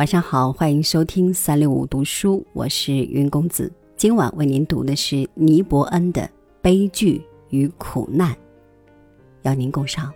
[0.00, 3.70] 晚上好，欢迎收听三六五读书，我是云公子。
[3.98, 6.22] 今晚为您读的是尼伯恩的
[6.62, 7.20] 《悲剧
[7.50, 8.32] 与苦难》，
[9.42, 10.10] 邀您共赏。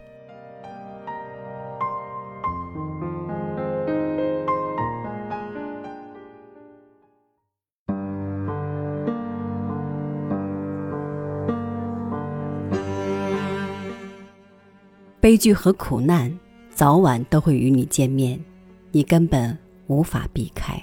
[15.20, 16.34] 悲剧和苦难
[16.70, 18.42] 早晚都会与你见面，
[18.91, 19.63] 你根本。
[19.87, 20.80] 无法避开，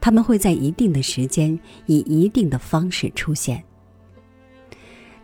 [0.00, 3.62] 他们会在一定的时间以一定的方式出现。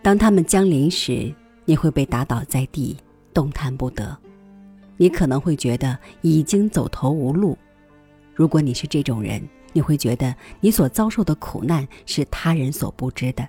[0.03, 2.97] 当他们降临时，你会被打倒在地，
[3.35, 4.17] 动弹不得。
[4.97, 7.59] 你可能会觉得已经走投无路。
[8.35, 13.47] 如果你是这种人，你会觉得你所遭受的苦难是他人所不知的。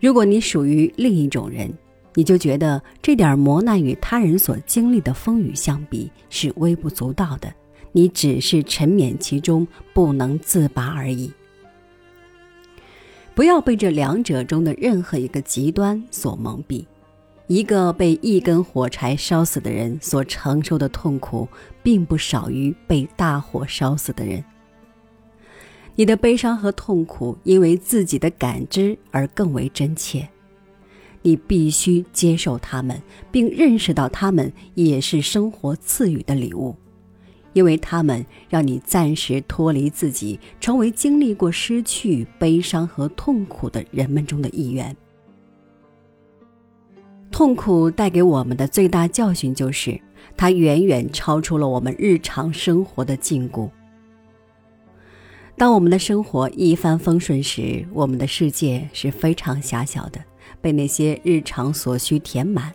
[0.00, 1.72] 如果你属于另一种人，
[2.14, 7.52] 你就觉得这点磨难与他人所经历的风雨相比是微不足道的。
[7.92, 11.32] 你只是沉湎其中，不能自拔而已。
[13.34, 16.84] 不要被这两者中的任何一个极端所蒙蔽。
[17.46, 21.48] 一个被一根火柴烧死的人所承受的痛苦，
[21.82, 24.44] 并不少于被大火烧死的人。
[25.96, 30.28] 你的悲伤和痛苦，因为自己的感知而更为真切。
[31.22, 33.02] 你必须接受他们，
[33.32, 36.76] 并认识到他们也是生活赐予的礼物。
[37.52, 44.96] 因为他们让你暂时脱离自己，成为经历过失去、悲伤和痛苦的人们中的一员。
[47.30, 50.00] 痛苦带给我们的最大教训就是，
[50.36, 53.70] 它远远超出了我们日常生活的禁锢。
[55.56, 60.18] 当我们的生活一帆风顺时，我们的世界是非常狭小的，
[60.60, 62.72] 被那些日常所需填满。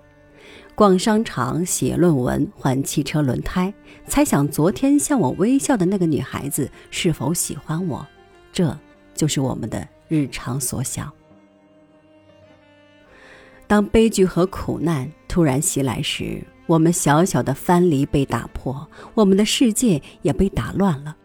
[0.75, 3.73] 逛商场、写论文、换汽车轮胎，
[4.07, 8.05] 猜想昨天向我微笑的那个女孩子是否喜欢我，
[8.52, 8.77] 这
[9.14, 11.09] 就是我们的日常所想。
[13.67, 21.15] 当悲剧和苦难突然袭来时，我们小小的藩篱被打破，我们的世界也被打乱了。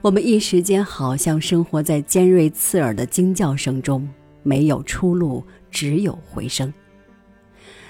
[0.00, 4.08] 我们一时间好像生活在尖锐刺耳的惊叫声中，
[4.42, 6.72] 没有出路，只有回声。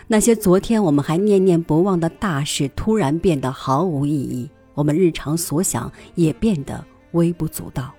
[0.08, 7.92] 那些昨天我们还念念不忘的大事，突然变得毫无意义；我们日常所想也变得微不足道。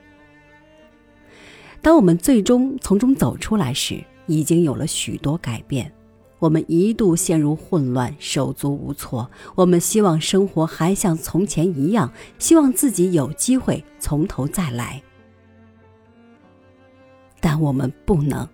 [1.82, 5.92] 当我们最终从中走出来时，已经有了许多改变。
[6.40, 9.30] 我们一度陷入混乱，手足无措。
[9.56, 15.02] 我们希望生活还像从前一样，希望自己有机会从头再来，
[17.42, 18.48] 但我们不能。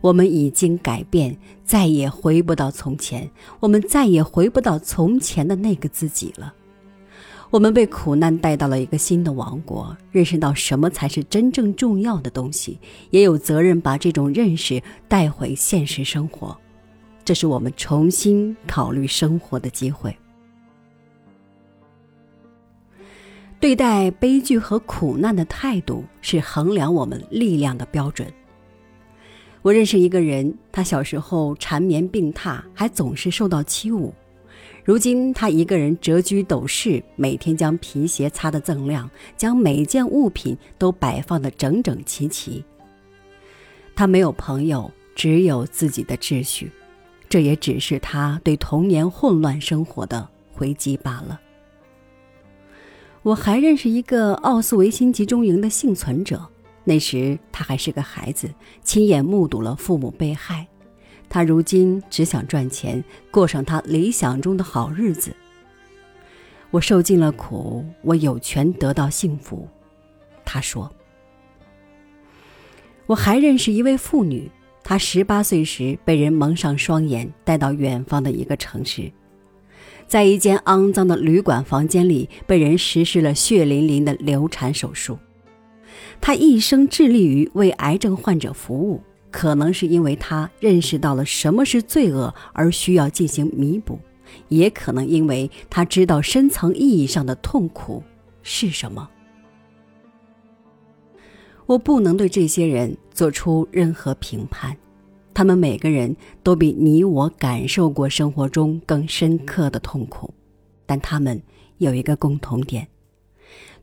[0.00, 3.30] 我们已经改变，再也回不到从前。
[3.60, 6.54] 我们再也回不到从前的那个自己了。
[7.50, 12.78] 我们被苦难带到了一个新的王国，认识到什么才是真正重要的东西，
[13.10, 16.56] 也有责任把这种认识带回现实生活。
[17.24, 20.16] 这是我们重新考虑生活的机会。
[23.58, 28.32] 对待悲剧和苦难的态度，是衡量我们力量的标准。
[29.62, 34.10] 我认识一个人，他小时候缠绵病榻，还总是受到欺侮。
[34.84, 42.64] 如今他一个人谪居斗室，每天将皮鞋擦得锃亮，将每件物品都摆放得整整齐齐。
[43.94, 46.72] 他没有朋友，只有自己的秩序，
[47.28, 51.38] 这也只是他对童年混乱生活的回击罢了。
[53.22, 56.48] 我还认识一个奥斯维辛集中营的幸存者。
[56.84, 58.48] 那时他还是个孩子，
[58.82, 60.66] 亲眼目睹了父母被害。
[61.28, 65.34] 他如今只想赚钱，过上他理想中的好日子。
[66.70, 69.68] 我受尽了苦，我有权得到幸福。
[70.44, 70.90] 他说。
[73.06, 74.48] 我还认识一位妇女，
[74.84, 79.10] 她十八岁时被人蒙上双眼，带到远方的一个城市，
[80.06, 85.18] 在一间肮脏的旅馆房间里，被人实施了血淋淋的流产手术。
[86.20, 89.00] 他一生致力于为癌症患者服务，
[89.30, 93.98] 可能是因为他认识到了什么是罪恶而需要进行弥补，
[94.48, 98.02] 也可能因为他知道深层意义上的痛苦
[98.42, 99.08] 是什么。
[101.66, 104.76] 我不能对这些人做出任何评判，
[105.32, 110.34] 他们每个人都比你我感受过生活中更深刻的痛苦，
[110.84, 111.40] 但他们
[111.78, 112.86] 有一个共同点。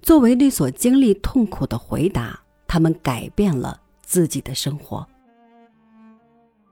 [0.02, 5.06] 作为对所经历痛苦的回答，他们改变了自己的生活。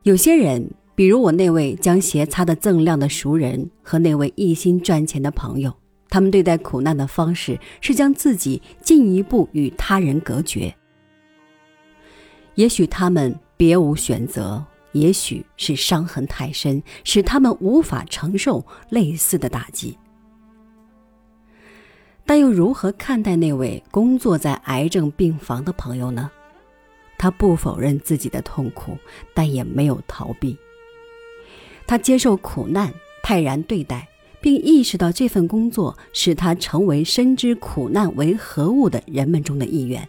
[0.04, 5.74] 有些人，比如我那位将鞋擦得锃亮的熟人和那位一心赚钱的朋友，
[6.08, 10.74] 他他们对待苦难的方式是将自己进一步与他人隔绝。
[12.54, 14.64] 也许他们别无选择，
[14.94, 19.98] 也许是伤痕太深，使他们无法承受类似的打击。
[22.26, 26.32] 但又如何看待那位工作在癌症病房的朋友呢？
[27.18, 28.98] 他不否认自己的痛苦，
[29.34, 30.58] 但也没有逃避。
[31.88, 32.94] 他接受苦难，
[33.24, 34.08] 泰然对待，
[34.42, 40.08] 并意识到这份工作使他成为深知苦难为何物的人们中的一员。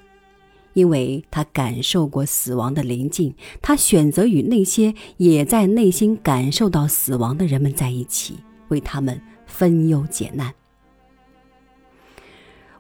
[0.73, 10.53] 因为他感受过死亡的临近，他选择与那些也在内心感受到死亡的人们在一起，为他们分忧解难。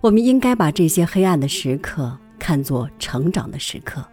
[0.07, 4.07] 我们应该把这些黑暗的时刻看作成长的时刻。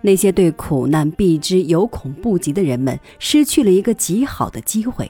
[0.00, 5.08] 那些对苦难避之有恐不及的人们，失去了一个极好的机会。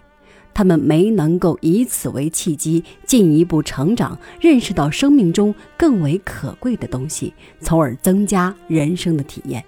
[0.52, 9.64] 他们没能够以此为契机，进一步成长，认识到生命中更为可贵的东西，从而增加人生的体验。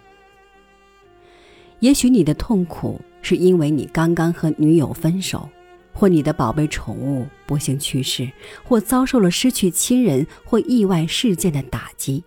[1.81, 5.49] 也许你的痛苦是因为你刚刚和女友分手，
[5.99, 8.31] 或你的宝贝宠物不幸去世，
[8.63, 12.23] 或遭受了失去亲人或意外事件的打击。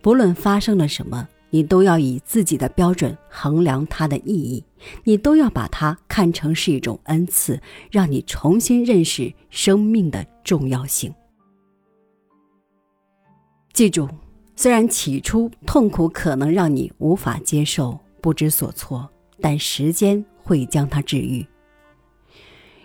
[0.00, 1.28] 不论发生了什么。
[1.50, 4.64] 你都要以自己的标准衡量它的意义，
[5.04, 7.62] 你都要把它看成是一种恩赐，
[7.92, 11.14] 让你重新认识生命的重要性。
[13.72, 14.08] 记住，
[14.56, 19.08] 虽然起初痛苦可能让你无法接受、不知所措，
[19.40, 21.46] 但时间会将它治愈。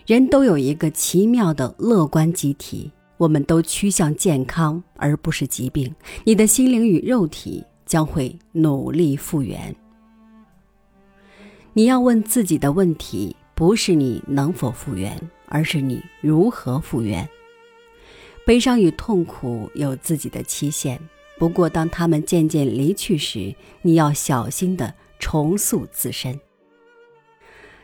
[0.09, 5.93] 人都有一个奇妙的乐观机体，我们都趋向健康而不是疾病。
[6.23, 7.63] 你的心灵与肉体。
[7.89, 9.75] 将会努力复原。
[11.73, 17.27] 你要问自己的问题，不是你能否复原，而是你如何复原。
[18.45, 21.01] 悲伤与痛苦有自己的期限，
[21.39, 26.39] 不过当他们渐渐离去时，你要小心的重塑自身。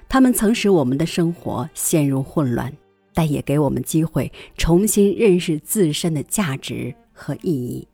[0.07, 2.71] 他们曾使我们的生活陷入混乱，
[3.13, 7.87] 但也给我们机会重新认识自身的价值和意义。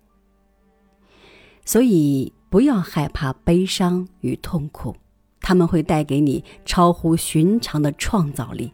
[1.65, 4.95] 所以，不要害怕悲伤与痛苦，
[5.39, 8.71] 他们会带给你超乎寻常的创造力。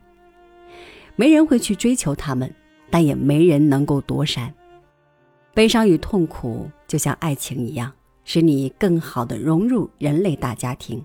[1.15, 2.53] 没人会去追求他们，
[2.89, 4.53] 但也没人能够躲闪。
[5.53, 7.91] 悲伤与痛苦就像爱情一样，
[8.23, 11.03] 使你更好的融入人类大家庭。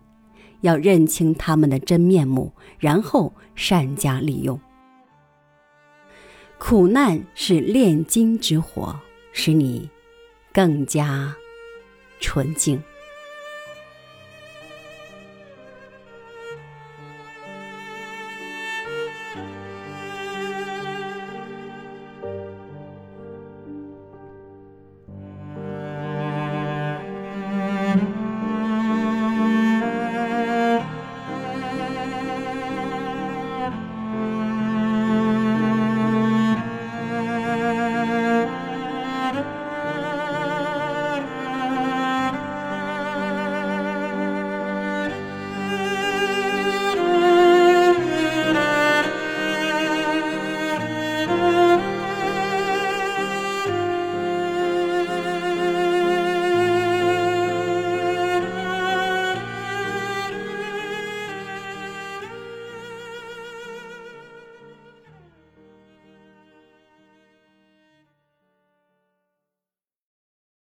[0.62, 4.58] 要认清他们的真面目，然后善加利用。
[6.58, 8.98] 苦难是炼金之火，
[9.32, 9.88] 使你
[10.52, 11.34] 更加。
[12.20, 12.82] 纯净。